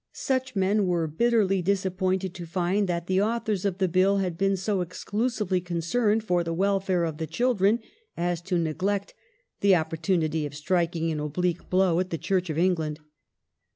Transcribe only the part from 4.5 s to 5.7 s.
so exclusively